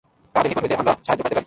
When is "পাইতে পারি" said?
1.23-1.39